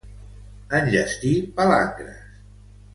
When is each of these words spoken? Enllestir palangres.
Enllestir 0.79 1.37
palangres. 1.61 2.21